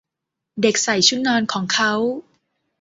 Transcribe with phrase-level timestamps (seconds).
[0.61, 1.91] เด็กใส่ชุดนอนของเค้า